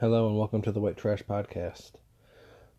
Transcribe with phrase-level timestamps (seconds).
[0.00, 1.90] Hello and welcome to the White Trash Podcast.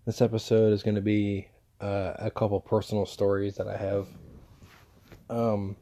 [0.08, 4.08] This episode is going to be uh, a couple personal stories that I have.
[5.29, 5.76] Um,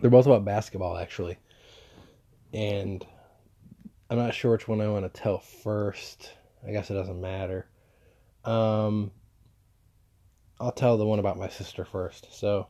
[0.00, 1.38] they're both about basketball, actually,
[2.52, 3.06] and
[4.10, 6.32] I'm not sure which one I want to tell first.
[6.66, 7.68] I guess it doesn't matter.
[8.44, 9.12] Um,
[10.58, 12.36] I'll tell the one about my sister first.
[12.36, 12.66] So,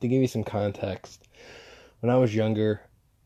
[0.00, 1.28] to give you some context,
[2.00, 2.80] when I was younger,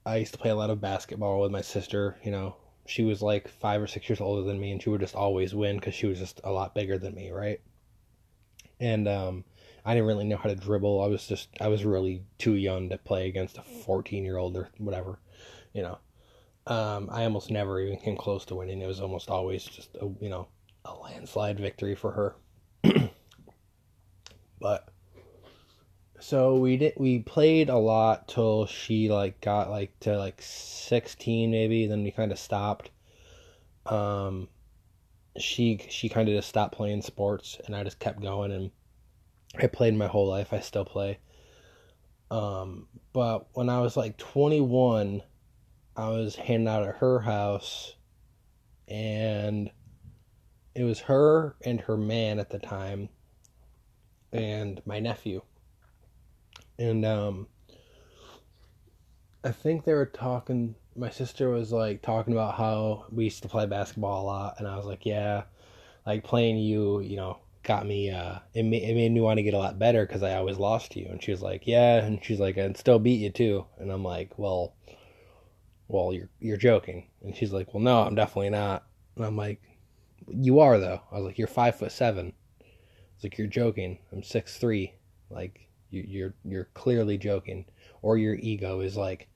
[0.05, 2.19] I used to play a lot of basketball with my sister.
[2.25, 5.01] You know, she was like five or six years older than me, and she would
[5.01, 7.61] just always win because she was just a lot bigger than me, right?
[8.79, 9.45] And um,
[9.85, 11.03] I didn't really know how to dribble.
[11.03, 14.57] I was just I was really too young to play against a fourteen year old
[14.57, 15.19] or whatever,
[15.73, 15.99] you know.
[16.67, 18.81] Um, I almost never even came close to winning.
[18.81, 20.49] It was almost always just a you know
[20.85, 22.37] a landslide victory for her.
[24.61, 24.90] but
[26.21, 31.51] so we did we played a lot till she like got like to like 16
[31.51, 32.91] maybe then we kind of stopped.
[33.87, 34.49] Um
[35.39, 38.71] she she kind of just stopped playing sports and i just kept going and
[39.59, 41.19] i played my whole life i still play.
[42.31, 45.23] Um but when i was like 21
[45.97, 47.95] i was hanging out at her house
[48.89, 49.71] and
[50.75, 53.09] it was her and her man at the time
[54.33, 55.43] and my nephew
[56.81, 57.47] and um
[59.45, 63.49] I think they were talking my sister was like talking about how we used to
[63.49, 65.45] play basketball a lot and I was like, yeah,
[66.05, 69.43] like playing you, you know, got me uh it made, it made me want to
[69.43, 72.05] get a lot better cuz I always lost to you and she was like, yeah,
[72.05, 73.67] and she's like I'd still beat you too.
[73.79, 74.75] And I'm like, well,
[75.89, 77.09] well, you're you're joking.
[77.23, 78.87] And she's like, well, no, I'm definitely not.
[79.17, 79.61] And I'm like,
[80.29, 81.03] you are though.
[81.13, 82.33] I was like, you're five foot seven.
[82.61, 82.65] I
[83.17, 83.99] was like, you're joking.
[84.13, 84.95] I'm six three.
[85.31, 87.67] Like you, you're you're clearly joking,
[88.03, 89.29] or your ego is like,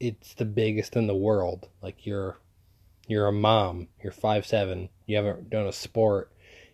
[0.00, 1.68] it's the biggest in the world.
[1.80, 2.38] Like you're
[3.06, 3.88] you're a mom.
[4.02, 4.88] You're five seven.
[5.06, 6.32] You haven't done a sport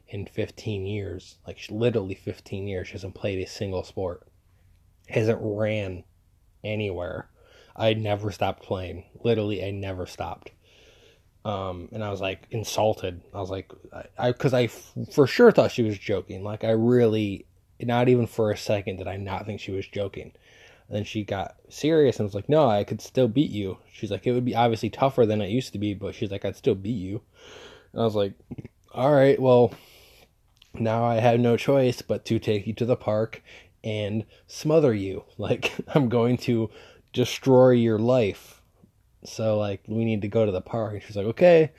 [0.09, 1.39] in 15 years.
[1.47, 2.89] Like literally 15 years.
[2.89, 4.27] She hasn't played a single sport.
[5.09, 6.05] Hasn't ran
[6.65, 7.29] anywhere.
[7.77, 9.05] I never stopped playing.
[9.23, 10.51] Literally, I never stopped.
[11.45, 13.23] Um, and I was like insulted.
[13.33, 13.73] I was like,
[14.19, 16.43] I, because I, for sure thought she was joking.
[16.43, 17.47] Like I really,
[17.81, 20.33] not even for a second did I not think she was joking.
[20.89, 24.11] And then she got serious and was like, "No, I could still beat you." She's
[24.11, 26.57] like, "It would be obviously tougher than it used to be, but she's like, I'd
[26.57, 27.21] still beat you."
[27.93, 28.33] And I was like,
[28.93, 29.73] "All right, well,
[30.75, 33.43] now I have no choice but to take you to the park
[33.85, 35.25] and smother you.
[35.39, 36.71] Like I'm going to
[37.13, 38.63] destroy your life.
[39.25, 41.73] So like we need to go to the park." And she's like, "Okay."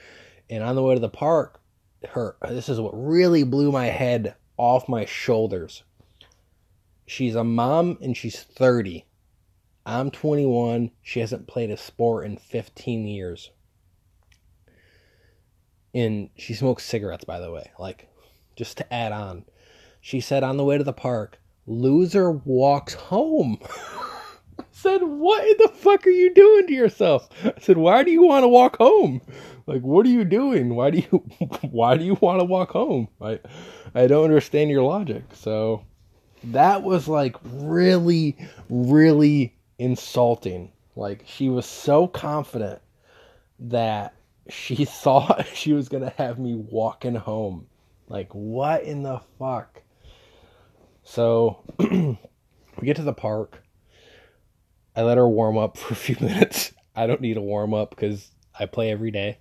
[0.52, 1.60] And on the way to the park,
[2.10, 5.84] her this is what really blew my head off my shoulders
[7.09, 9.03] She's a mom and she's 30.
[9.84, 10.92] I'm 21.
[11.02, 13.50] She hasn't played a sport in 15 years.
[15.96, 17.72] And she smokes cigarettes, by the way.
[17.80, 18.08] Like,
[18.56, 19.46] just to add on.
[20.00, 23.58] She said on the way to the park, loser walks home.
[24.59, 27.28] I said, What in the fuck are you doing to yourself?
[27.44, 29.22] I said, Why do you want to walk home?
[29.66, 30.75] Like, what are you doing?
[30.75, 31.25] Why do you
[31.72, 33.08] why do you want to walk home?
[33.19, 33.40] I
[33.96, 35.24] I don't understand your logic.
[35.34, 35.86] So
[36.46, 38.38] that was like really,
[38.70, 40.72] really insulting.
[40.96, 42.82] Like she was so confident
[43.60, 44.14] that
[44.50, 47.68] she thought she was gonna have me walking home.
[48.08, 49.82] Like what in the fuck?
[51.04, 52.18] So we
[52.84, 53.64] get to the park.
[54.96, 56.74] I let her warm up for a few minutes.
[56.96, 59.38] I don't need a warm up because I play every day.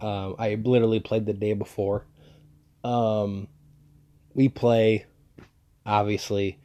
[0.00, 2.04] Um, I literally played the day before.
[2.84, 3.48] Um,
[4.34, 5.06] we play
[5.86, 6.58] obviously.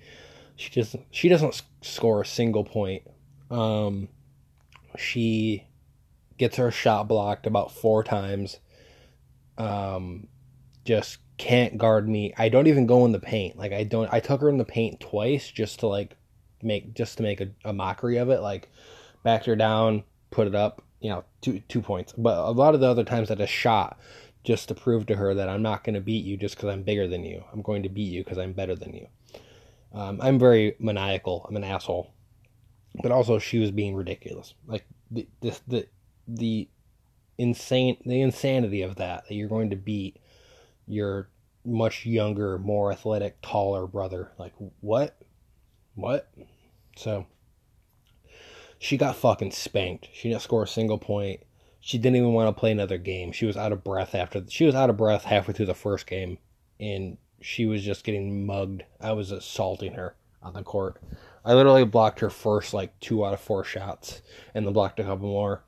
[0.56, 3.04] She just she doesn't score a single point.
[3.50, 4.10] Um
[4.98, 5.68] she
[6.38, 8.60] gets her shot blocked about four times.
[9.58, 10.28] Um
[10.86, 12.34] just can't guard me.
[12.38, 13.58] I don't even go in the paint.
[13.58, 16.18] Like i don't i took her in the paint twice just to like
[16.62, 18.42] make just to make a, a mockery of it.
[18.42, 18.70] Like
[19.24, 22.14] backed her down put it up you know two two points.
[22.18, 24.00] But a lot of the other times that i shot
[24.44, 26.84] just to prove to her that I'm not going to beat you just because I'm
[26.84, 27.44] bigger than you.
[27.54, 29.08] I'm going to beat you because I'm better than you.
[29.94, 31.46] Um, I'm very maniacal.
[31.48, 32.14] I'm an asshole,
[33.02, 34.54] but also she was being ridiculous.
[34.66, 35.88] Like the the the,
[36.28, 36.70] the
[37.38, 40.18] insane the insanity of that that you're going to beat
[40.88, 41.30] your
[41.66, 44.32] much younger, more athletic, taller brother.
[44.40, 45.18] Like what?
[45.96, 46.32] What?
[46.96, 47.28] So
[48.80, 50.08] she got fucking spanked.
[50.14, 51.42] She didn't score a single point
[51.84, 53.32] she didn't even want to play another game.
[53.32, 56.06] She was out of breath after she was out of breath halfway through the first
[56.06, 56.38] game,
[56.80, 58.84] and she was just getting mugged.
[59.02, 61.02] I was assaulting her on the court.
[61.44, 64.22] I literally blocked her first like two out of four shots,
[64.54, 65.64] and then blocked a couple more.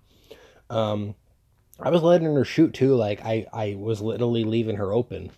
[0.70, 1.16] Um,
[1.80, 2.96] I was letting her shoot too.
[2.96, 5.32] Like I, I was literally leaving her open.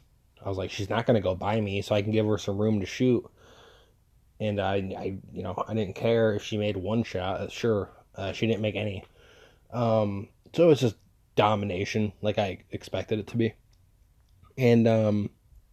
[0.44, 2.58] I was like, she's not gonna go by me, so I can give her some
[2.58, 3.26] room to shoot.
[4.42, 7.50] And I, I, you know, I didn't care if she made one shot.
[7.54, 9.06] Sure, uh, she didn't make any.
[9.72, 10.96] Um, so it was just
[11.36, 13.54] domination, like I expected it to be.
[14.58, 15.30] And um,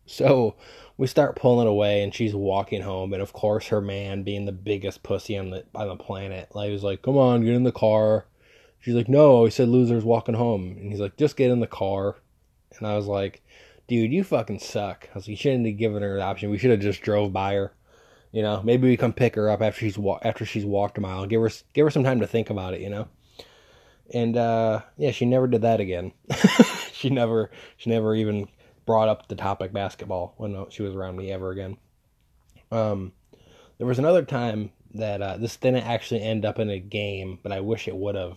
[0.06, 0.56] so
[0.96, 4.52] we start pulling away, and she's walking home, and of course her man, being the
[4.52, 7.72] biggest pussy on the on the planet, like was like, "Come on, get in the
[7.72, 8.26] car."
[8.82, 10.76] She's like, no, he said loser's walking home.
[10.76, 12.16] And he's like, just get in the car.
[12.76, 13.40] And I was like,
[13.86, 15.08] dude, you fucking suck.
[15.12, 16.50] I was like, you shouldn't have given her an option.
[16.50, 17.72] We should have just drove by her.
[18.32, 21.00] You know, maybe we come pick her up after she's wa- after she's walked a
[21.00, 21.26] mile.
[21.26, 22.80] Give her give her some time to think about it.
[22.80, 23.08] You know.
[24.12, 26.12] And uh, yeah, she never did that again.
[26.92, 28.48] she never she never even
[28.84, 31.76] brought up the topic basketball when she was around me ever again.
[32.70, 33.12] Um,
[33.78, 37.52] there was another time that uh, this didn't actually end up in a game, but
[37.52, 38.36] I wish it would have.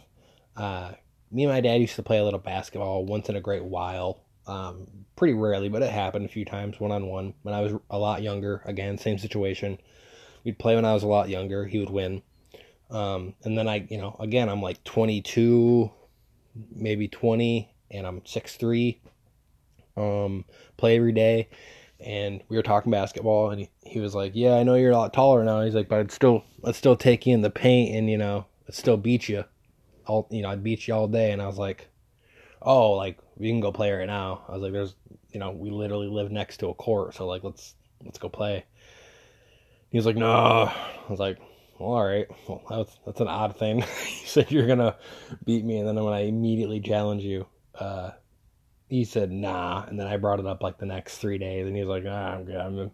[0.55, 0.91] Uh,
[1.31, 4.21] me and my dad used to play a little basketball once in a great while.
[4.47, 7.73] Um, pretty rarely, but it happened a few times one on one when I was
[7.89, 8.61] a lot younger.
[8.65, 9.79] Again, same situation.
[10.43, 11.65] We'd play when I was a lot younger.
[11.65, 12.21] He would win.
[12.89, 15.91] Um, and then I, you know, again, I'm like 22,
[16.75, 18.97] maybe 20, and I'm 6'3.
[19.97, 20.45] Um,
[20.77, 21.49] play every day.
[21.99, 24.97] And we were talking basketball, and he, he was like, Yeah, I know you're a
[24.97, 25.61] lot taller now.
[25.61, 28.45] He's like, But I'd still, I'd still take you in the paint and, you know,
[28.67, 29.45] I'd still beat you
[30.05, 31.87] all you know, I'd beat you all day and I was like,
[32.61, 34.43] Oh, like we can go play right now.
[34.47, 34.95] I was like, There's
[35.31, 38.65] you know, we literally live next to a court, so like let's let's go play.
[39.89, 40.73] He was like, No I
[41.09, 41.39] was like,
[41.79, 42.27] well, all right.
[42.47, 43.81] Well that's that's an odd thing.
[44.05, 44.95] he said you're gonna
[45.45, 48.11] beat me and then when I immediately challenge you, uh
[48.87, 51.75] he said nah and then I brought it up like the next three days and
[51.75, 52.91] he was like, ah, I'm good, I'm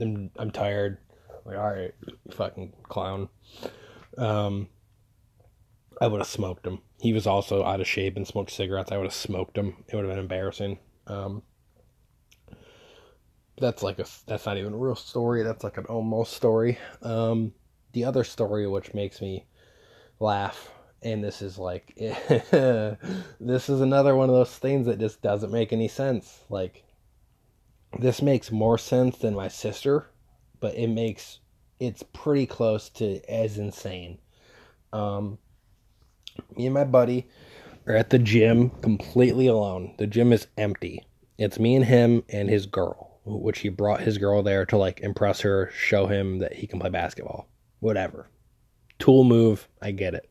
[0.00, 0.98] I'm, I'm tired.
[1.30, 1.94] I'm like, all right,
[2.30, 3.28] fucking clown.
[4.18, 4.68] Um
[6.00, 6.80] I would have smoked him.
[7.00, 8.90] He was also out of shape and smoked cigarettes.
[8.90, 9.84] I would have smoked him.
[9.88, 10.78] It would have been embarrassing.
[11.06, 11.42] Um,
[13.56, 15.42] that's like a that's not even a real story.
[15.42, 16.78] That's like an almost story.
[17.02, 17.52] Um,
[17.94, 19.46] the other story which makes me
[20.20, 20.70] laugh,
[21.02, 25.72] and this is like this is another one of those things that just doesn't make
[25.72, 26.40] any sense.
[26.50, 26.84] Like
[27.98, 30.10] this makes more sense than my sister,
[30.60, 31.38] but it makes
[31.80, 34.18] it's pretty close to as insane.
[34.92, 35.38] Um,
[36.56, 37.28] me and my buddy
[37.86, 39.94] are at the gym completely alone.
[39.98, 41.04] The gym is empty.
[41.38, 45.00] It's me and him and his girl, which he brought his girl there to like
[45.00, 47.48] impress her, show him that he can play basketball.
[47.84, 48.30] Whatever.
[48.98, 50.30] Tool move, I get it.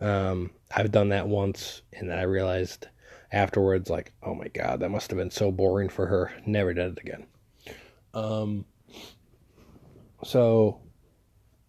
[0.00, 2.88] Um, I've done that once and then I realized
[3.30, 6.32] afterwards, like, oh my god, that must have been so boring for her.
[6.46, 7.26] Never did it again.
[8.12, 8.64] Um,
[10.24, 10.80] so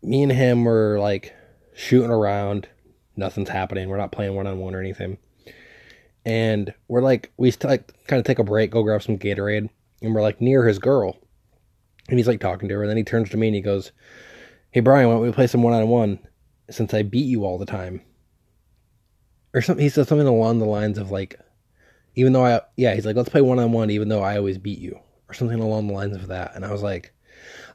[0.01, 1.35] me and him were like
[1.75, 2.68] shooting around
[3.15, 3.89] nothing's happening.
[3.89, 5.19] We're not playing one on one or anything.
[6.25, 9.69] And we're like, we like kind of take a break, go grab some Gatorade,
[10.01, 11.15] and we're like near his girl.
[12.07, 13.92] And he's like talking to her, and then he turns to me and he goes,
[14.71, 16.19] Hey Brian, why don't we play some one on one
[16.69, 18.01] since I beat you all the time?
[19.51, 21.39] Or something he said something along the lines of like
[22.13, 24.60] even though I yeah, he's like, let's play one on one even though I always
[24.60, 25.00] beat you.
[25.27, 26.56] Or something along the lines of that.
[26.56, 27.13] And I was like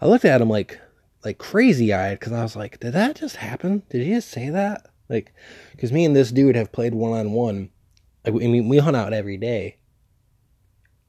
[0.01, 0.79] I looked at him like
[1.25, 3.83] like crazy eyed because I was like, did that just happen?
[3.91, 4.87] Did he just say that?
[5.09, 5.33] Like,
[5.73, 7.71] because me and this dude have played one on one.
[8.25, 9.79] I mean, we hunt out every day.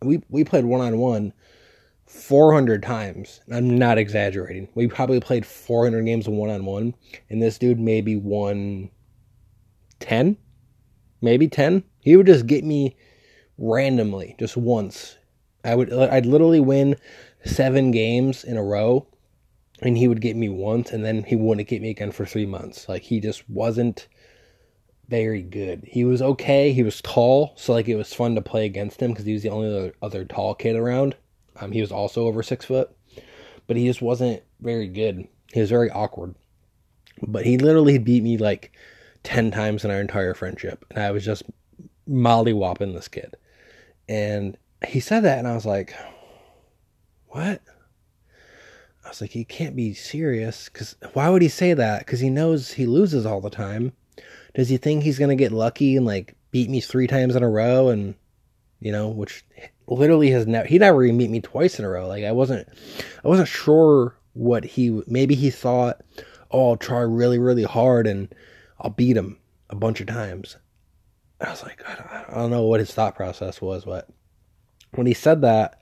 [0.01, 1.33] We we played one on one
[2.15, 3.41] 400 times.
[3.51, 4.67] I'm not exaggerating.
[4.73, 6.95] We probably played 400 games one on one,
[7.29, 8.89] and this dude maybe won
[9.99, 10.37] 10,
[11.21, 11.83] maybe 10.
[11.99, 12.95] He would just get me
[13.57, 15.17] randomly, just once.
[15.63, 16.95] I would I'd literally win
[17.43, 19.07] seven games in a row
[19.81, 22.45] and he would get me once and then he wouldn't get me again for three
[22.45, 24.07] months like he just wasn't
[25.09, 28.65] very good he was okay he was tall so like it was fun to play
[28.65, 31.15] against him because he was the only other, other tall kid around
[31.59, 32.95] um, he was also over six foot
[33.67, 36.35] but he just wasn't very good he was very awkward
[37.21, 38.71] but he literally beat me like
[39.23, 41.43] 10 times in our entire friendship and i was just
[42.09, 43.35] mollywhopping this kid
[44.07, 44.57] and
[44.87, 45.93] he said that and i was like
[47.27, 47.61] what
[49.05, 50.67] I was like, he can't be serious.
[50.67, 51.99] Because why would he say that?
[51.99, 53.93] Because he knows he loses all the time.
[54.55, 57.43] Does he think he's going to get lucky and like beat me three times in
[57.43, 57.89] a row?
[57.89, 58.15] And,
[58.79, 59.45] you know, which
[59.87, 62.07] literally has never, he never even beat me twice in a row.
[62.07, 62.67] Like, I wasn't,
[63.23, 66.01] I wasn't sure what he, maybe he thought,
[66.51, 68.33] oh, I'll try really, really hard and
[68.79, 69.37] I'll beat him
[69.69, 70.57] a bunch of times.
[71.41, 74.07] I was like, I don't, I don't know what his thought process was, but
[74.91, 75.79] when he said that,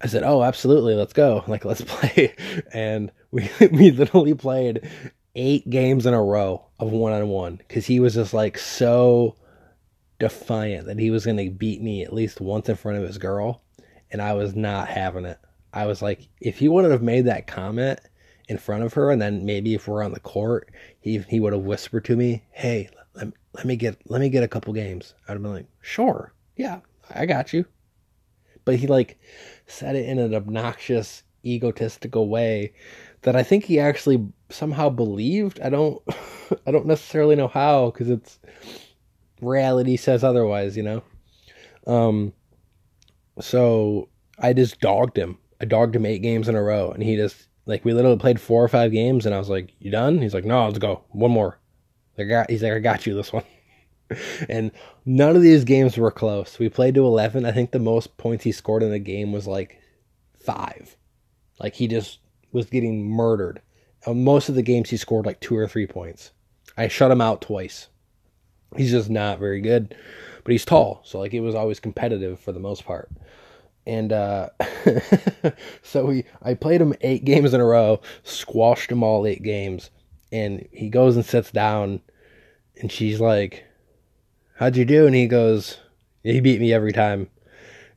[0.00, 1.44] I said, "Oh, absolutely, let's go!
[1.48, 2.34] Like, let's play."
[2.72, 4.88] And we we literally played
[5.34, 9.36] eight games in a row of one on one because he was just like so
[10.18, 13.18] defiant that he was going to beat me at least once in front of his
[13.18, 13.62] girl,
[14.10, 15.38] and I was not having it.
[15.72, 18.00] I was like, if he wouldn't have made that comment
[18.48, 20.70] in front of her, and then maybe if we're on the court,
[21.00, 24.44] he he would have whispered to me, "Hey, let, let me get let me get
[24.44, 26.80] a couple games." I'd have been like, "Sure, yeah,
[27.10, 27.66] I got you."
[28.64, 29.18] But he like
[29.66, 32.72] said it in an obnoxious, egotistical way
[33.22, 35.60] that I think he actually somehow believed.
[35.60, 36.02] I don't
[36.66, 38.38] I don't necessarily know how because it's
[39.40, 41.02] reality says otherwise, you know.
[41.86, 42.32] Um
[43.40, 45.38] so I just dogged him.
[45.60, 48.40] I dogged him eight games in a row and he just like we literally played
[48.40, 51.04] four or five games and I was like, "You done?" He's like, "No, let's go.
[51.10, 51.58] One more."
[52.18, 53.44] I got he's like, "I got you this one."
[54.48, 54.70] and
[55.04, 56.58] none of these games were close.
[56.58, 57.44] We played to 11.
[57.44, 59.80] I think the most points he scored in a game was like
[60.44, 60.96] 5.
[61.58, 62.20] Like he just
[62.52, 63.60] was getting murdered.
[64.06, 66.30] On most of the games, he scored like two or three points.
[66.76, 67.88] I shut him out twice.
[68.76, 69.94] He's just not very good,
[70.44, 73.10] but he's tall, so like it was always competitive for the most part.
[73.86, 74.48] And uh,
[75.82, 79.90] so we, I played him eight games in a row, squashed him all eight games,
[80.32, 82.00] and he goes and sits down,
[82.80, 83.64] and she's like,
[84.56, 85.78] "How'd you do?" And he goes,
[86.22, 87.30] "He beat me every time."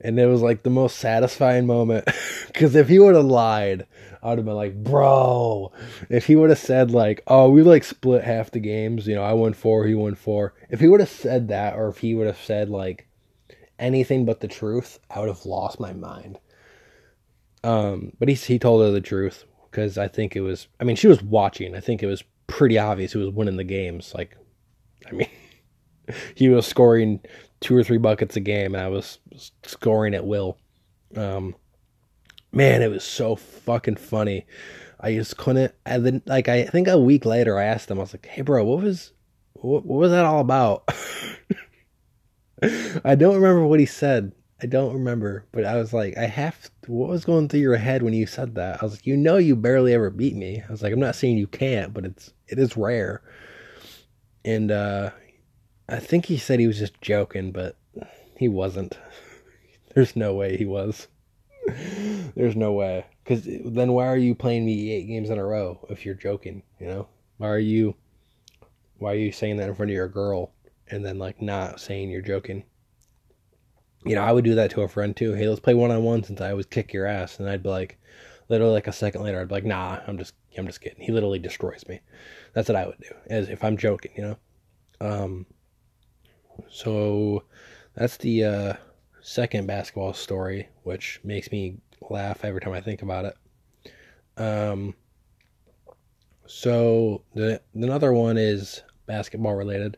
[0.01, 2.07] and it was like the most satisfying moment
[2.47, 3.85] because if he would have lied
[4.21, 5.71] i would have been like bro.
[6.09, 9.23] If he would have said like oh we like split half the games you know
[9.23, 10.53] i won four he won four.
[10.69, 13.07] If he would have said that or if he would have said like
[13.77, 16.39] anything but the truth i would have lost my mind.
[17.63, 20.95] Um but he, he told her the truth because i think it was i mean
[20.95, 21.75] she was watching.
[21.75, 24.13] I think it was pretty obvious who was winning the games.
[24.15, 24.35] Like
[25.07, 25.29] i mean
[26.35, 27.21] he was scoring
[27.61, 29.19] two or three buckets a game, and I was
[29.63, 30.57] scoring at will.
[31.15, 31.55] Um,
[32.51, 34.45] man, it was so fucking funny.
[34.99, 35.73] I just couldn't.
[35.85, 37.99] And then, like, I think a week later, I asked him.
[37.99, 39.13] I was like, "Hey, bro, what was
[39.53, 40.83] what, what was that all about?"
[43.05, 44.33] I don't remember what he said.
[44.61, 46.61] I don't remember, but I was like, I have.
[46.61, 48.81] To, what was going through your head when you said that?
[48.81, 50.61] I was like, you know, you barely ever beat me.
[50.67, 53.21] I was like, I'm not saying you can't, but it's it is rare.
[54.43, 55.11] And uh,
[55.87, 57.77] I think he said he was just joking, but
[58.37, 58.97] he wasn't.
[59.95, 61.07] There's no way he was.
[62.39, 63.05] There's no way.
[63.21, 66.63] Because then why are you playing me eight games in a row if you're joking?
[66.79, 67.95] You know, why are you?
[68.97, 70.53] Why are you saying that in front of your girl
[70.87, 72.63] and then like not saying you're joking?
[74.05, 75.33] You know, I would do that to a friend too.
[75.33, 77.67] Hey, let's play one on one since I always kick your ass, and I'd be
[77.67, 77.99] like,
[78.47, 81.03] literally like a second later, I'd be like, nah, I'm just, I'm just kidding.
[81.03, 81.99] He literally destroys me.
[82.53, 84.37] That's what I would do, as if I'm joking, you know.
[85.01, 85.45] Um,
[86.69, 87.43] so
[87.95, 88.73] that's the uh,
[89.19, 91.79] second basketball story, which makes me
[92.11, 93.37] laugh every time I think about it.
[94.37, 94.95] Um,
[96.45, 99.97] so the another one is basketball related.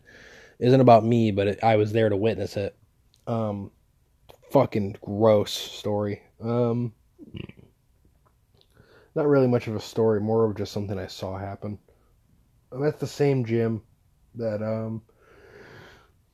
[0.59, 2.75] Isn't about me, but it, I was there to witness it.
[3.25, 3.71] Um,
[4.51, 6.21] fucking gross story.
[6.41, 6.93] Um,
[9.15, 11.79] not really much of a story, more of just something I saw happen.
[12.71, 13.81] I'm at the same gym
[14.35, 15.01] that um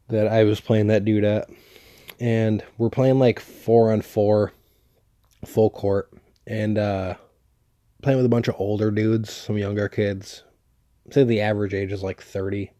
[0.09, 1.49] that I was playing that dude at.
[2.19, 4.51] And we're playing like four on four,
[5.47, 6.11] full court,
[6.45, 7.15] and uh,
[8.01, 10.43] playing with a bunch of older dudes, some younger kids.
[11.05, 12.71] I'd say the average age is like 30,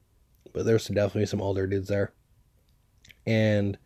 [0.53, 2.13] but there's definitely some older dudes there.
[3.25, 3.77] And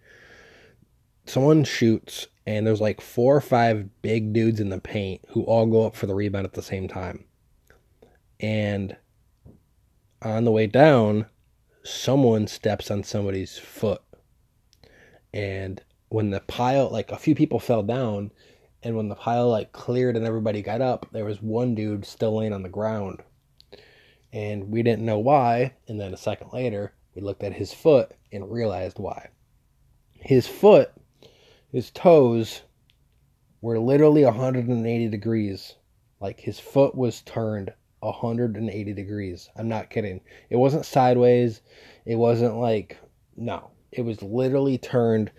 [1.25, 5.65] someone shoots, and there's like four or five big dudes in the paint who all
[5.65, 7.25] go up for the rebound at the same time.
[8.39, 8.97] And
[10.21, 11.27] on the way down,
[11.83, 14.01] someone steps on somebody's foot.
[15.33, 18.31] And when the pile, like a few people fell down,
[18.83, 22.37] and when the pile like cleared and everybody got up, there was one dude still
[22.37, 23.21] laying on the ground.
[24.33, 25.73] And we didn't know why.
[25.87, 29.29] And then a second later, we looked at his foot and realized why.
[30.13, 30.91] His foot,
[31.71, 32.61] his toes,
[33.61, 35.75] were literally 180 degrees.
[36.19, 39.49] Like his foot was turned 180 degrees.
[39.55, 40.21] I'm not kidding.
[40.49, 41.61] It wasn't sideways.
[42.05, 42.97] It wasn't like,
[43.35, 43.71] no.
[43.91, 45.31] It was literally turned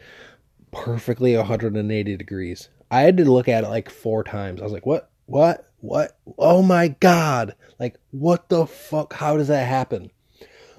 [0.70, 2.68] perfectly 180 degrees.
[2.92, 4.60] I had to look at it like four times.
[4.60, 5.10] I was like, what?
[5.24, 5.66] What?
[5.80, 6.18] What?
[6.36, 7.54] Oh my God.
[7.80, 9.14] Like, what the fuck?
[9.14, 10.10] How does that happen?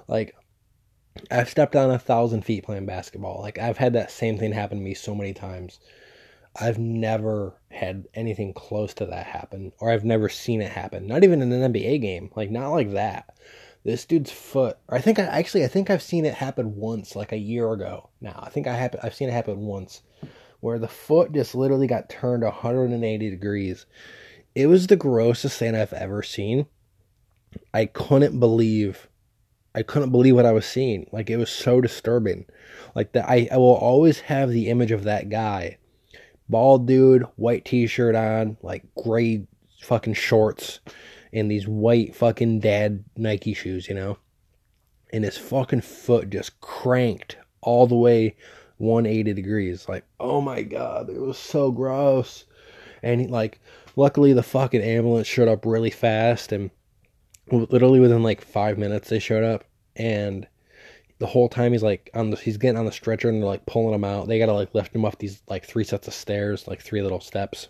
[0.07, 0.35] Like,
[1.31, 3.41] I've stepped on a thousand feet playing basketball.
[3.41, 5.79] Like, I've had that same thing happen to me so many times.
[6.55, 11.07] I've never had anything close to that happen, or I've never seen it happen.
[11.07, 13.35] Not even in an NBA game, like not like that.
[13.83, 17.31] This dude's foot, I think I actually I think I've seen it happen once, like
[17.31, 18.09] a year ago.
[18.21, 20.03] Now I think I have I've seen it happen once,
[20.63, 23.85] where the foot just literally got turned 180 degrees.
[24.55, 26.67] It was the grossest thing I've ever seen.
[27.73, 29.09] I couldn't believe
[29.75, 31.09] I couldn't believe what I was seeing.
[31.11, 32.45] Like it was so disturbing.
[32.95, 35.79] Like that I, I will always have the image of that guy.
[36.47, 39.45] Bald dude, white t-shirt on, like gray
[39.81, 40.79] fucking shorts
[41.33, 44.17] and these white fucking dad Nike shoes, you know?
[45.11, 48.37] And his fucking foot just cranked all the way
[48.77, 49.87] 180 degrees.
[49.87, 52.45] Like, oh my god, it was so gross.
[53.01, 53.59] And he, like,
[53.95, 56.71] luckily the fucking ambulance showed up really fast, and
[57.51, 59.65] literally within like five minutes they showed up,
[59.95, 60.47] and
[61.19, 63.65] the whole time he's like on the he's getting on the stretcher and they're like
[63.65, 64.27] pulling him out.
[64.27, 67.21] They gotta like lift him off these like three sets of stairs, like three little
[67.21, 67.69] steps.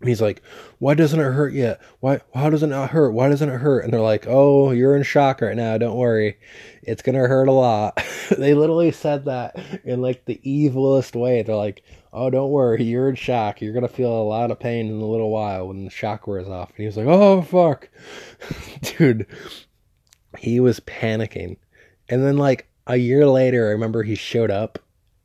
[0.00, 0.42] And he's like,
[0.78, 1.80] "Why doesn't it hurt yet?
[2.00, 2.20] Why?
[2.34, 3.12] How does it not hurt?
[3.12, 5.76] Why doesn't it hurt?" And they're like, "Oh, you're in shock right now.
[5.76, 6.38] Don't worry,
[6.82, 11.42] it's gonna hurt a lot." they literally said that in like the evilest way.
[11.42, 11.82] They're like,
[12.14, 13.60] "Oh, don't worry, you're in shock.
[13.60, 16.48] You're gonna feel a lot of pain in a little while when the shock wears
[16.48, 17.88] off." And he was like, "Oh fuck,
[18.82, 19.26] dude."
[20.38, 21.56] He was panicking,
[22.08, 24.78] and then like a year later, I remember he showed up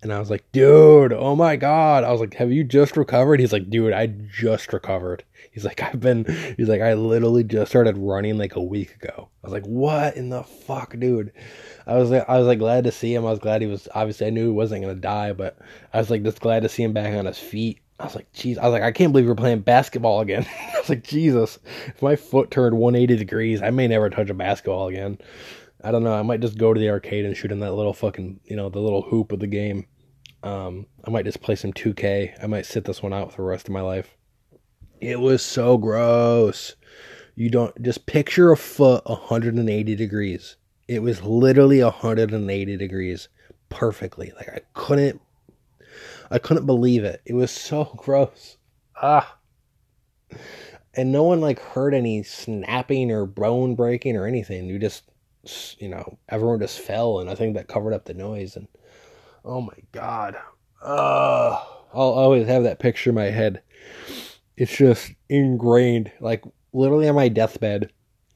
[0.05, 2.03] and I was like, dude, oh my God.
[2.03, 3.39] I was like, have you just recovered?
[3.39, 5.23] He's like, dude, I just recovered.
[5.51, 6.25] He's like, I've been,
[6.57, 9.29] he's like, I literally just started running like a week ago.
[9.43, 11.33] I was like, what in the fuck, dude?
[11.87, 13.25] I was like, I was like glad to see him.
[13.25, 15.57] I was glad he was, obviously I knew he wasn't going to die, but
[15.91, 17.79] I was like just glad to see him back on his feet.
[17.99, 20.45] I was like, jeez, I was like, I can't believe we're playing basketball again.
[20.75, 21.57] I was like, Jesus,
[21.87, 25.17] if my foot turned 180 degrees, I may never touch a basketball again.
[25.83, 26.13] I don't know.
[26.13, 28.69] I might just go to the arcade and shoot in that little fucking, you know,
[28.69, 29.87] the little hoop of the game.
[30.45, 32.41] Um, I might just play some 2K.
[32.41, 34.15] I might sit this one out for the rest of my life.
[35.01, 36.75] It was so gross.
[37.33, 40.55] You don't just picture a foot 180 degrees.
[40.87, 43.27] It was literally 180 degrees
[43.69, 44.31] perfectly.
[44.35, 45.19] Like I couldn't
[46.29, 47.21] I couldn't believe it.
[47.25, 48.57] It was so gross.
[49.01, 49.37] Ah.
[50.93, 54.67] And no one like heard any snapping or bone breaking or anything.
[54.67, 55.03] You just
[55.79, 58.67] you know, everyone just fell and I think that covered up the noise and
[59.45, 60.35] Oh my god.
[60.81, 63.61] Uh, I'll always have that picture in my head.
[64.57, 66.11] It's just ingrained.
[66.19, 67.91] Like literally on my deathbed,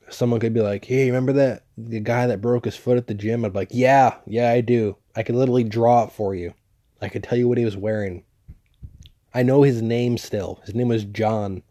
[0.09, 3.15] someone could be like, "Hey, remember that the guy that broke his foot at the
[3.15, 4.97] gym?" I'd be like, "Yeah, yeah, I do.
[5.15, 6.53] I could literally draw it for you.
[7.01, 8.23] I could tell you what he was wearing.
[9.33, 10.61] I know his name still.
[10.65, 11.63] His name was John.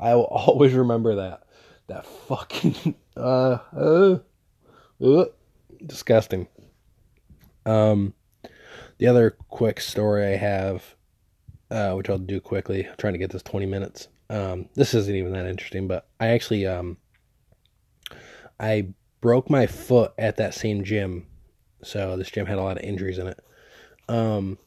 [0.00, 1.44] I will always remember that.
[1.86, 4.18] That fucking uh uh,
[5.00, 5.24] uh
[5.86, 6.48] disgusting.
[7.64, 8.14] Um
[8.98, 10.94] the other quick story I have,
[11.70, 14.08] uh, which I'll do quickly, I'm trying to get this 20 minutes.
[14.30, 16.98] Um, this isn't even that interesting, but I actually um,
[18.60, 18.88] I
[19.20, 21.26] broke my foot at that same gym.
[21.82, 23.40] So this gym had a lot of injuries in it.
[24.08, 24.58] Um,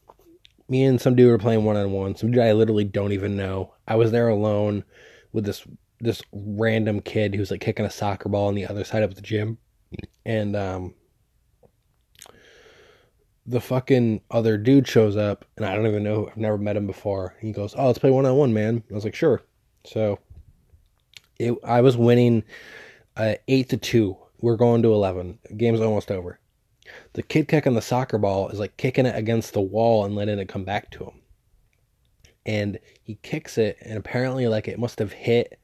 [0.68, 2.16] me and some dude were playing one on one.
[2.16, 3.74] Some dude I literally don't even know.
[3.86, 4.84] I was there alone
[5.32, 5.66] with this
[6.00, 9.14] this random kid who was like kicking a soccer ball on the other side of
[9.14, 9.58] the gym,
[10.24, 10.94] and um,
[13.46, 16.28] the fucking other dude shows up, and I don't even know.
[16.28, 17.34] I've never met him before.
[17.40, 19.42] He goes, "Oh, let's play one on one, man." I was like, "Sure."
[19.84, 20.18] So,
[21.38, 22.44] it, I was winning
[23.16, 24.16] uh, eight to two.
[24.40, 25.38] We're going to eleven.
[25.56, 26.38] game's almost over.
[27.14, 30.38] The kid kicking the soccer ball is like kicking it against the wall and letting
[30.38, 31.20] it come back to him.
[32.44, 35.58] And he kicks it, and apparently, like it must have hit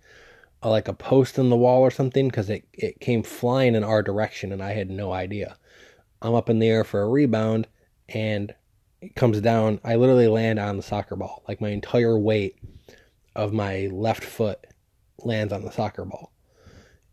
[0.63, 3.85] uh, like a post in the wall or something because it it came flying in
[3.85, 5.57] our direction, and I had no idea.
[6.21, 7.69] I'm up in the air for a rebound
[8.09, 8.55] and
[9.01, 9.81] it comes down.
[9.85, 11.45] I literally land on the soccer ball.
[11.47, 12.57] Like my entire weight
[13.37, 14.67] of my left foot
[15.19, 16.33] lands on the soccer ball.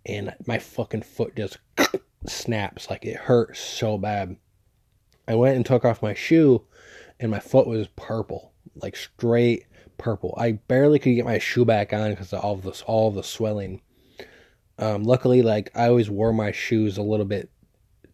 [0.06, 1.58] And my fucking foot just
[2.28, 2.90] snaps.
[2.90, 4.38] Like it hurt so bad.
[5.28, 6.66] I went and took off my shoe
[7.20, 8.54] and my foot was purple.
[8.76, 9.66] Like straight
[9.98, 10.34] purple.
[10.38, 13.16] I barely could get my shoe back on because of all of this all of
[13.16, 13.82] the swelling.
[14.78, 17.50] Um, luckily, like I always wore my shoes a little bit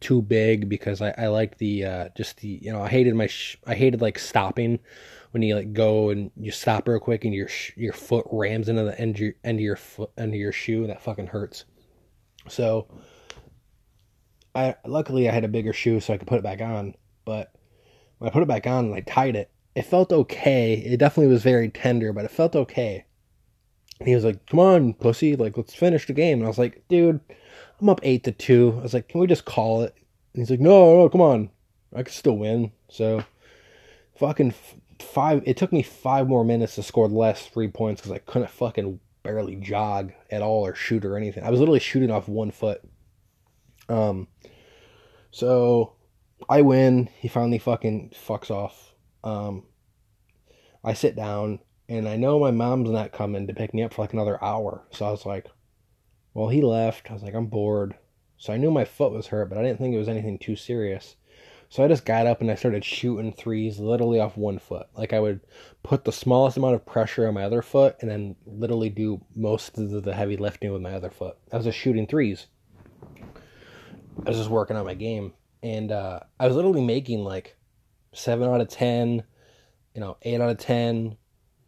[0.02, 3.28] too big because I, I like the uh, just the you know I hated my
[3.28, 4.80] sh- I hated like stopping
[5.32, 8.68] when you like go and you stop real quick and your sh- your foot rams
[8.68, 11.02] into the end of your end of your foot end of your shoe and that
[11.02, 11.66] fucking hurts.
[12.50, 12.88] So
[14.54, 17.54] I luckily I had a bigger shoe so I could put it back on, but
[18.18, 20.74] when I put it back on and I tied it, it felt okay.
[20.74, 23.06] It definitely was very tender, but it felt okay.
[24.00, 26.58] And he was like, "Come on, pussy, like let's finish the game." And I was
[26.58, 27.22] like, "Dude."
[27.82, 28.76] I'm up eight to two.
[28.80, 29.96] I was like, can we just call it?
[30.34, 31.50] And he's like, no, no, come on,
[31.96, 32.72] I can still win.
[32.90, 33.24] So,
[34.16, 34.54] fucking
[35.00, 35.44] five.
[35.46, 38.52] It took me five more minutes to score the last three points because I couldn't
[38.52, 41.44] fucking barely jog at all or shoot or anything.
[41.44, 42.82] I was literally shooting off one foot.
[43.90, 44.28] Um,
[45.32, 45.94] so
[46.50, 47.10] I win.
[47.20, 48.94] He finally fucking fucks off.
[49.24, 49.64] Um,
[50.84, 54.02] I sit down and I know my mom's not coming to pick me up for
[54.02, 54.84] like another hour.
[54.92, 55.48] So I was like,
[56.34, 57.10] well, he left.
[57.10, 57.96] I was like, I'm bored.
[58.38, 60.56] So I knew my foot was hurt, but I didn't think it was anything too
[60.56, 61.16] serious.
[61.70, 64.88] So I just got up and I started shooting threes literally off one foot.
[64.98, 65.40] Like I would
[65.84, 69.78] put the smallest amount of pressure on my other foot and then literally do most
[69.78, 71.38] of the heavy lifting with my other foot.
[71.52, 72.48] I was just shooting threes.
[74.26, 75.34] I was just working on my game.
[75.64, 77.56] And uh, I was literally making like
[78.14, 79.24] 7 out of 10,
[79.96, 81.16] you know, 8 out of 10,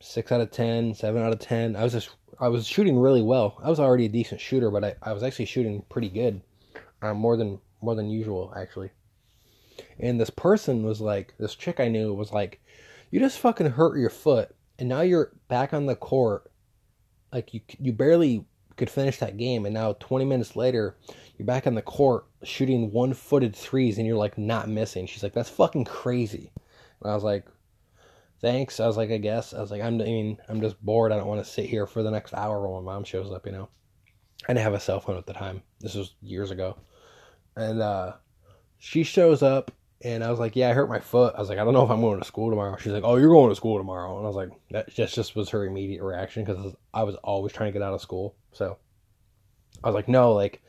[0.04, 1.76] 6 out of ten, seven out of 10.
[1.76, 3.58] I was just, I was shooting really well.
[3.64, 6.42] I was already a decent shooter, but I, I was actually shooting pretty good.
[7.02, 8.90] Uh, more than more than usual actually.
[10.00, 12.62] And this person was like, this chick I knew was like,
[13.12, 16.50] you just fucking hurt your foot, and now you're back on the court.
[17.32, 18.46] Like you, you barely
[18.78, 20.96] could finish that game, and now 20 minutes later,
[21.38, 25.06] you're back on the court shooting one-footed threes, and you're like not missing.
[25.06, 26.52] She's like, that's fucking crazy.
[27.02, 27.46] And I was like,
[28.44, 28.80] thanks.
[28.80, 29.56] I was like, I guess.
[29.56, 31.12] I was like, I'm, I mean, I'm just bored.
[31.12, 33.48] I don't want to sit here for the next hour while my mom shows up.
[33.48, 33.70] You know,
[34.48, 35.64] I didn't have a cell phone at the time.
[35.80, 36.78] This was years ago,
[37.56, 38.14] and uh,
[38.78, 39.72] she shows up
[40.04, 41.84] and I was like, "Yeah, I hurt my foot." I was like, "I don't know
[41.84, 44.26] if I'm going to school tomorrow." She's like, "Oh, you're going to school tomorrow," and
[44.26, 47.70] I was like, "That just just was her immediate reaction because I was always trying
[47.72, 48.78] to get out of school." So
[49.84, 50.62] I was like, "No, like,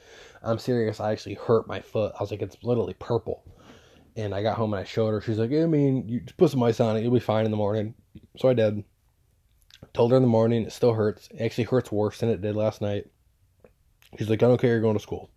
[0.42, 1.00] I'm serious.
[1.00, 3.42] I actually hurt my foot." I was like, "It's literally purple,"
[4.16, 5.20] and I got home and I showed her.
[5.20, 7.02] She's like, "I mean, you just put some ice on it.
[7.02, 7.94] You'll be fine in the morning."
[8.38, 8.84] So I did.
[9.92, 11.28] Told her in the morning it still hurts.
[11.30, 13.06] It actually hurts worse than it did last night.
[14.18, 14.70] She's like, "I don't care.
[14.70, 15.30] You're going to school."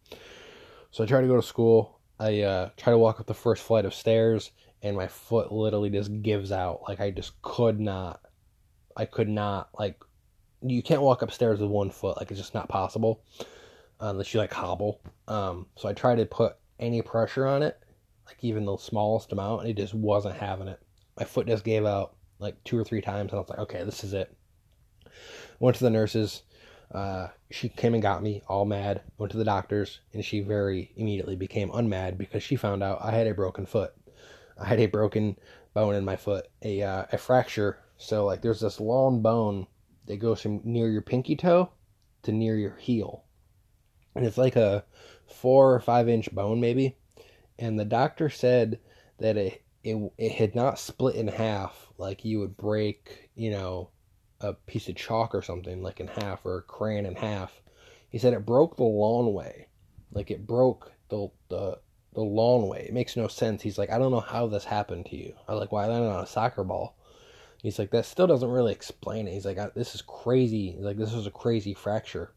[0.92, 3.64] So I try to go to school I uh, try to walk up the first
[3.64, 6.82] flight of stairs, and my foot literally just gives out.
[6.88, 8.22] Like I just could not.
[8.96, 10.02] I could not like.
[10.64, 12.18] You can't walk upstairs with one foot.
[12.18, 13.22] Like it's just not possible,
[14.00, 15.02] unless you like hobble.
[15.28, 17.80] Um, so I tried to put any pressure on it,
[18.28, 20.80] like even the smallest amount, and it just wasn't having it.
[21.18, 23.84] My foot just gave out like two or three times, and I was like, okay,
[23.84, 24.36] this is it.
[25.60, 26.44] Went to the nurses.
[26.92, 30.92] Uh, she came and got me all mad, went to the doctors, and she very
[30.96, 33.94] immediately became unmad because she found out I had a broken foot.
[34.58, 35.38] I had a broken
[35.74, 37.80] bone in my foot, a, uh, a fracture.
[37.98, 39.68] So, like, there's this long bone
[40.06, 41.72] that goes from near your pinky toe
[42.24, 43.24] to near your heel.
[44.16, 44.86] And it's like a
[45.28, 46.98] four or five inch bone, maybe.
[47.60, 48.80] And the doctor said
[49.20, 53.90] that it, it, it had not split in half like you would break, you know,
[54.42, 57.62] a piece of chalk or something like in half or a crayon in half.
[58.10, 59.68] He said it broke the long way,
[60.12, 61.80] like it broke the the
[62.14, 62.86] the long way.
[62.88, 63.62] It makes no sense.
[63.62, 65.34] He's like, I don't know how this happened to you.
[65.48, 66.98] I was like, why well, I landed on a soccer ball.
[67.62, 69.34] He's like, that still doesn't really explain it.
[69.34, 70.72] He's like, this is crazy.
[70.72, 72.32] He's like, this was a crazy fracture.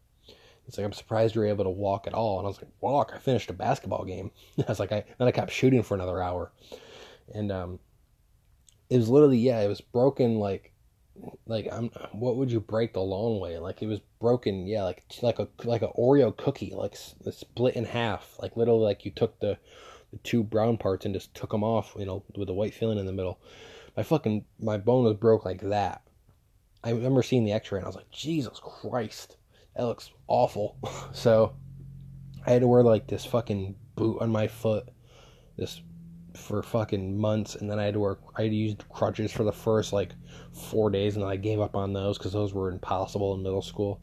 [0.65, 2.37] He's like, I'm surprised you're able to walk at all.
[2.37, 3.11] And I was like, walk?
[3.13, 4.31] I finished a basketball game.
[4.59, 6.51] I was like, I then I kept shooting for another hour,
[7.33, 7.79] and um,
[8.89, 10.71] it was literally yeah, it was broken like
[11.45, 15.03] like I'm what would you break the long way like it was broken yeah like
[15.21, 19.39] like a like a Oreo cookie like split in half like literally like you took
[19.39, 19.57] the
[20.11, 22.97] the two brown parts and just took them off you know with the white filling
[22.97, 23.39] in the middle
[23.95, 26.01] my fucking my bone was broke like that
[26.83, 29.37] I remember seeing the x-ray and I was like Jesus Christ
[29.75, 30.77] that looks awful
[31.13, 31.55] so
[32.45, 34.89] I had to wear like this fucking boot on my foot
[35.57, 35.81] this
[36.35, 38.21] for fucking months, and then I had to work.
[38.37, 40.11] I had used crutches for the first like
[40.53, 43.61] four days, and then I gave up on those because those were impossible in middle
[43.61, 44.01] school.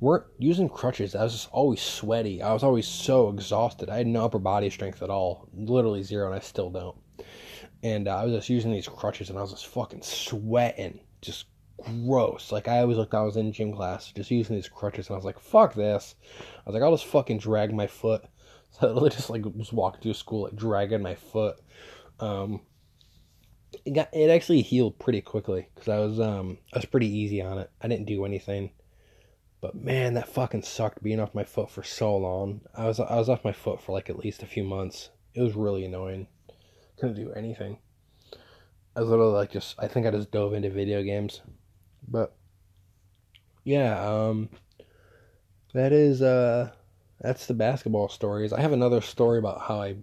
[0.00, 1.14] weren't using crutches.
[1.14, 2.42] I was just always sweaty.
[2.42, 3.88] I was always so exhausted.
[3.88, 6.96] I had no upper body strength at all, literally zero, and I still don't.
[7.82, 11.46] And uh, I was just using these crutches, and I was just fucking sweating, just
[11.82, 12.52] gross.
[12.52, 15.16] Like I always looked, I was in gym class, just using these crutches, and I
[15.16, 18.24] was like, "Fuck this." I was like, "I'll just fucking drag my foot."
[18.70, 21.56] So I literally just like was walking through school like dragging my foot.
[22.20, 22.60] Um,
[23.84, 27.40] it got it actually healed pretty quickly because I was um I was pretty easy
[27.42, 27.70] on it.
[27.80, 28.70] I didn't do anything,
[29.60, 32.62] but man, that fucking sucked being off my foot for so long.
[32.74, 35.10] I was I was off my foot for like at least a few months.
[35.34, 36.28] It was really annoying.
[36.98, 37.78] Couldn't do anything.
[38.96, 41.42] I was literally like just I think I just dove into video games,
[42.08, 42.34] but
[43.64, 44.48] yeah, um,
[45.72, 46.70] that is uh
[47.20, 48.52] that's the basketball stories.
[48.52, 49.96] I have another story about how I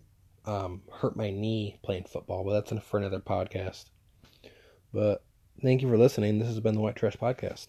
[0.46, 3.86] um, hurt my knee playing football, but that's for another podcast.
[4.94, 5.24] But
[5.62, 6.40] thank you for listening.
[6.40, 7.68] This has been the White Trash Podcast.